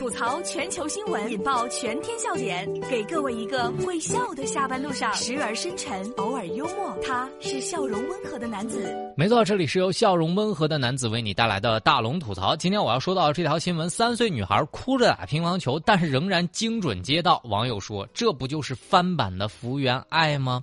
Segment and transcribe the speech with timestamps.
[0.00, 6.96] 吐槽全球新闻，引爆全天笑点，给各位一个会笑的下班路上，时而深沉，偶尔幽默。
[7.06, 8.90] 他是笑容温和的男子。
[9.14, 12.56] 没错，这里是由笑容温和的男子为你带来的大龙吐槽。
[12.56, 17.38] 今天我要说到这条新闻：三岁女孩哭着打乒乓球，但是仍然精准接到。
[17.44, 20.62] 网友说：“这不就是翻版的福原爱吗？”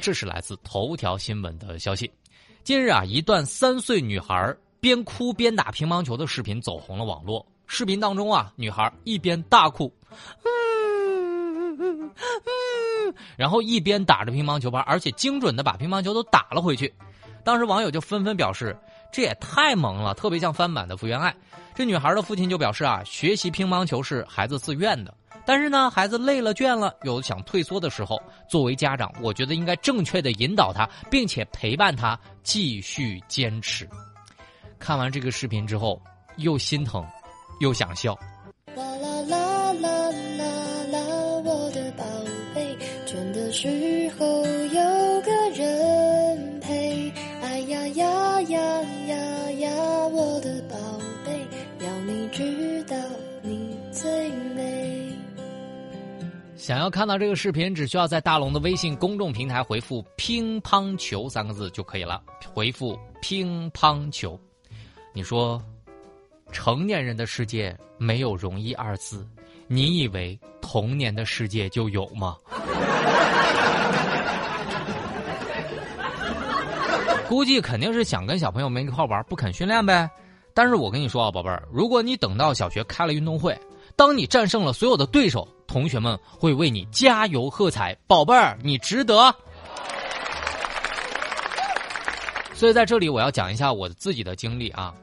[0.00, 2.08] 这是来自头条新闻的消息。
[2.62, 7.44] 近日啊，一段三岁女孩边哭边打乒乓球的视频走红了网络。
[7.66, 9.92] 视频当中啊，女孩一边大哭，
[10.44, 16.92] 嗯嗯嗯，然后一边打着乒乓球拍，而且精准的把乒乓球都打了回去。
[17.42, 18.76] 当时网友就纷纷表示，
[19.12, 21.34] 这也太萌了，特别像翻版的福原爱。
[21.74, 25.12] 这女孩的父亲就表示啊，学习乒乓球是孩子自愿的，
[25.44, 33.88] 但是呢，孩子累了倦了，有想退缩的时候，作为家长，我觉得应该正确的引导他，并且陪伴他继续坚持。
[34.78, 36.00] 看完这个视频之后，
[36.36, 37.04] 又心疼。
[37.60, 38.18] 又想笑。
[38.76, 40.44] 啦啦啦啦啦
[40.90, 40.98] 啦，
[41.44, 42.04] 我的宝
[42.54, 47.12] 贝，倦的时候有个人陪。
[47.42, 49.70] 哎呀呀呀呀呀，
[50.08, 50.76] 我的宝
[51.24, 51.46] 贝，
[51.86, 52.96] 要你知道
[53.42, 55.12] 你最美。
[56.56, 62.20] 想要看到这个视频，只需要在大龙的微信公众平台回复“乒乓球”三个字就可以了。
[62.52, 64.38] 回复“乒乓球”，
[65.14, 65.62] 你说。
[66.54, 69.26] 成年人的世界没有容易二字，
[69.66, 72.36] 你以为童年的世界就有吗？
[77.28, 80.08] 估计肯定是想跟小朋友们一块玩，不肯训练呗。
[80.54, 83.58] 但是我跟你说啊，宝贝儿，如果你等到小学开了运动会，
[83.96, 89.34] 当你战胜了所有的对手，同学们会为你加油喝彩，宝贝儿，你值得。
[92.54, 94.94] 所以在这里，我要讲一下我自己的经历啊。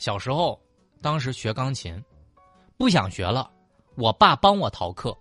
[0.00, 0.58] 小时候，
[1.02, 2.02] 当时学钢琴，
[2.78, 3.50] 不想学了，
[3.96, 5.14] 我爸帮我逃课。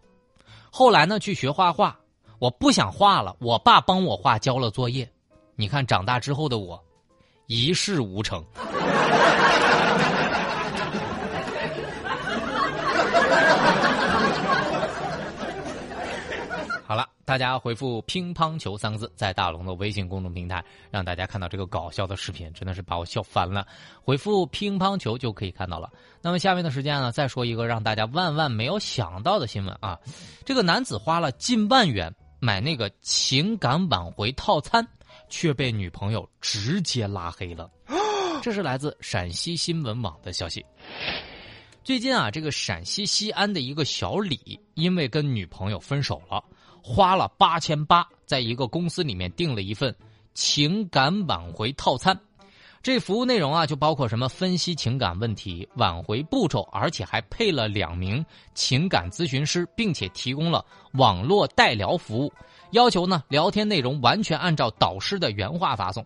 [0.71, 1.99] 后来呢，去学画画，
[2.39, 5.05] 我不想画了，我爸帮我画，交了作业。
[5.57, 6.81] 你看，长大之后的我，
[7.47, 8.41] 一事无成。
[16.87, 23.67] 好了，大家回复“乒乓球”三个字，在大龙的微信公众平台，让大家看到这个搞笑的视频，真的是把我笑翻了。
[24.01, 25.91] 回复“乒乓球”就可以看到了。
[26.23, 29.95] 那么下面的时间呢，再说一个让大家万万没有想到的新闻啊！
[30.43, 34.83] 这个男子花了近万元买那个情感挽回套餐，
[35.29, 37.69] 却被女朋友直接拉黑了。
[38.41, 40.65] 这是来自陕西新闻网的消息。
[41.83, 46.43] 最近啊，这个陕西西安的一个小李，因为跟女朋友分手了。
[46.81, 49.95] 花了八千八，在一个公司里面订了一份
[50.33, 52.17] 情感挽回套餐，
[52.81, 60.63] 这服务内容啊就包括什么分析情感问题、挽回步骤，而且还配了两名情感咨询师，并且提供了
[60.93, 62.33] 网络代聊服务，
[62.71, 66.05] 要求呢聊天内容完全按照导师的原话发送。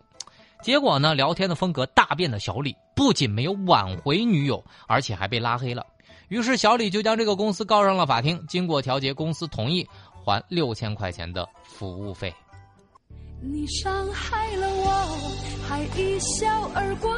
[0.63, 5.85] 结果呢，聊天的风格大变的小李不仅没有挽回女友，而且还被拉黑了。
[6.29, 8.43] 于是小李就将这个公司告上了法庭。
[8.47, 9.85] 经过调解，公司同意。
[10.23, 12.33] 还六千块钱的服务费。
[13.41, 14.87] 你伤害了我，
[15.67, 17.13] 还一笑而过。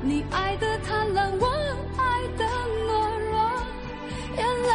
[0.00, 1.46] 你爱的贪婪，我
[1.96, 2.44] 爱的
[2.86, 3.34] 懦弱。
[4.36, 4.70] 眼泪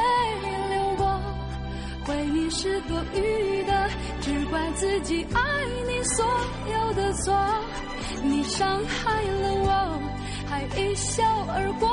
[0.69, 1.21] 流过，
[2.05, 3.89] 回忆是多余的，
[4.19, 5.41] 只怪自己爱
[5.88, 6.25] 你所
[6.73, 7.33] 有的错。
[8.21, 10.01] 你伤害了我，
[10.45, 11.89] 还一笑而过。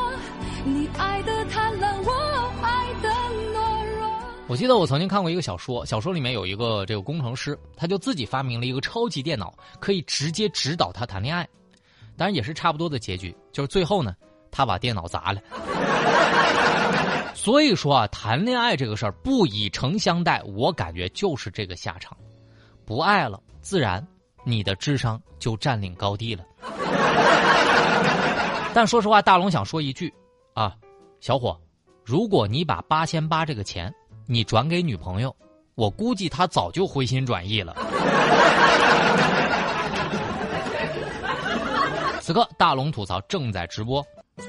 [0.64, 2.10] 你爱的贪婪，我
[2.62, 3.08] 爱的
[3.54, 3.57] 懦。
[4.48, 11.47] 我记得我曾经看过一个小说，小说里面有一个这个工程师，他就自己发明了一个超级电脑，可以直接指导他谈恋爱。
[12.16, 14.16] 当然也是差不多的结局，就是最后呢，
[14.50, 15.42] 他把电脑砸了。
[17.37, 22.16] 所以说啊，谈恋爱这个事儿不以诚相待，我感觉就是这个下场。
[22.87, 24.03] 不爱了，自然
[24.44, 26.42] 你的智商就占领高地了。
[28.72, 30.10] 但说实话，大龙想说一句
[30.54, 30.75] 啊，
[31.20, 31.60] 小伙，
[32.03, 33.94] 如果你把八千八这个钱。
[34.30, 35.34] 你转给女朋友，
[35.75, 37.75] 我估计她早就回心转意了。
[42.20, 44.04] 此刻大龙吐槽正在直播，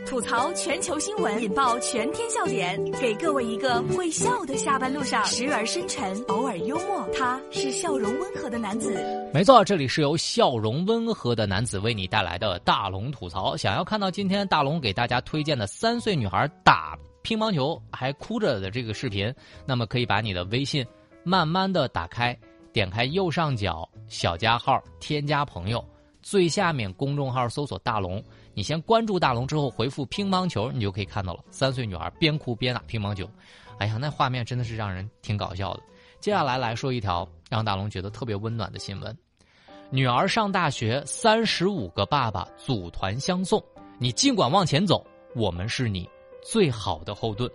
[0.05, 7.07] 吐槽全球新闻，引爆全天笑点，给各位一个会笑的下班路上，时而深沉，偶尔幽默。
[7.17, 8.93] 他是笑容温和的男子。
[9.33, 13.55] 没错，这里是由笑容温和的男子为你带来的大龙吐槽。
[13.55, 16.99] 想要看到今天大龙给大家推荐的三岁女孩打。
[17.29, 19.31] 乒乓球还哭着的这个视频，
[19.63, 20.83] 那么可以把你的微信
[21.23, 22.35] 慢慢的打开，
[22.73, 25.85] 点开右上角小加号，添加朋友，
[26.23, 28.19] 最下面公众号搜索大龙，
[28.55, 31.43] 你先关注大龙之后回复乒乓球，你就可以看到了。
[31.51, 33.29] 三岁女孩边哭边打乒乓球，
[33.77, 35.83] 哎呀，那画面真的是让人挺搞笑的。
[36.19, 39.15] 接下来来说一条让大龙觉得特别温暖的新闻：
[39.91, 43.63] 女儿上大学，三十五个爸爸组团相送，
[43.99, 45.05] 你尽管往前走，
[45.35, 46.09] 我们是你
[46.41, 47.50] 最好的后盾。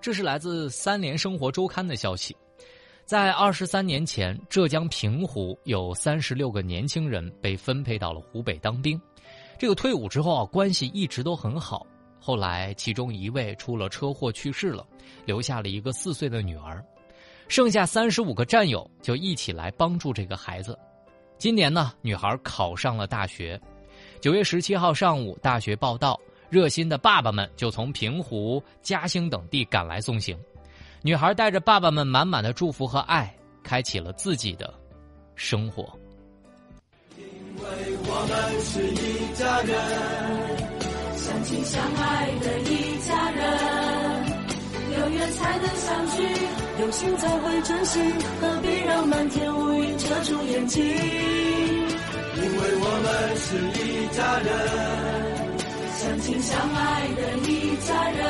[0.00, 2.36] 这是来自《三联生活周刊》的消息。
[3.06, 9.00] 在二十三年前，浙江平湖有三十六个年轻人被分配到了湖北当兵。
[9.58, 11.86] 这个退伍之后啊，关系一直都很好。
[12.18, 14.86] 后来，其中一位出了车祸去世了，
[15.26, 16.82] 留下了一个四岁的女儿。
[17.46, 20.78] 剩下三十五个战友就一起来帮助这个孩子。
[21.36, 23.60] 今年呢，女孩考上了大学。
[24.20, 26.18] 九月十七号上午，大学报到，
[26.54, 30.38] 热心的爸爸们就从平湖、嘉兴等地赶来送行。
[31.02, 33.34] 女孩带着爸爸们满满的祝福和爱，
[33.64, 34.72] 开启了自己的
[35.34, 35.82] 生活。
[37.18, 37.64] 因为
[38.06, 39.74] 我们是一家人，
[41.16, 43.42] 相亲相爱的一家人，
[44.96, 46.22] 有缘才能相聚，
[46.82, 47.98] 有心才会珍惜，
[48.40, 50.84] 何必让满天乌云遮住眼睛？
[50.86, 55.53] 因为我们是一家人，
[56.04, 58.20] 相亲相爱的一家人。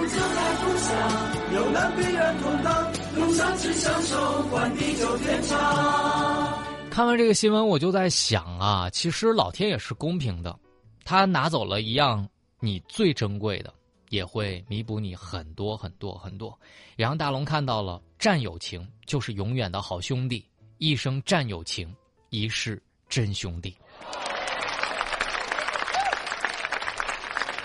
[0.00, 6.58] 就在分享，有难必然同当，用相知相守，换地久天长。
[6.90, 10.58] 看完这个新闻，我就在想啊，其实老天也是公平的，
[11.04, 12.26] 他拿走了一样
[12.60, 13.70] 你最珍贵的，
[14.08, 16.58] 也会弥补你很多很多很多，
[16.96, 20.42] 也让大龙看到了战友情就是永远的好兄弟，
[20.78, 21.94] 一生战友情，
[22.30, 23.76] 一世真兄弟。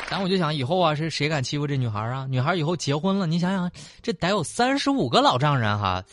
[0.10, 2.28] 但我就想，以后啊，是谁敢欺负这女孩啊？
[2.30, 3.72] 女孩以后结婚了，你想想，
[4.02, 6.04] 这得有三十五个老丈人哈，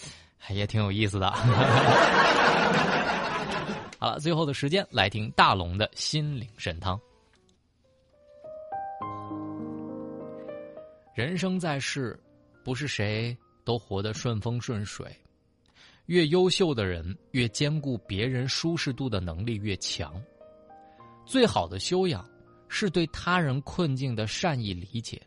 [0.48, 1.30] 也挺有意思的。
[3.98, 6.98] 好了，最后的时间来听大龙的心灵神汤。
[11.14, 12.18] 人生在世，
[12.64, 15.06] 不是谁都活得顺风顺水，
[16.06, 20.14] 越优秀的人，越兼顾别人舒适度的能力越强。
[21.26, 22.26] 最好的修养。
[22.74, 25.20] 是对他人困境的善意理解，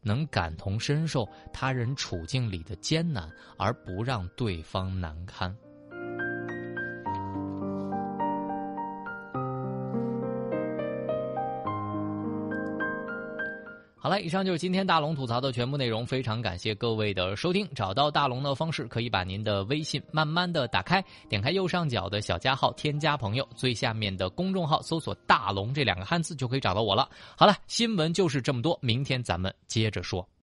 [0.00, 5.52] 能感同身受他人处境里的艰难，而不让对方难堪。
[14.04, 16.04] 好了，以上就是今天大龙吐槽的全部内容。
[16.04, 17.66] 非常感谢各位的收听。
[17.74, 27.08] 找到大龙的方式，可以把您的微信慢慢的打开，点开右上角的小加号，添加朋友，最下面的公众号搜索“大龙”这两个汉字，就可以找到我了。
[27.34, 30.28] 好了，新闻就是这么多，明天咱们接着说。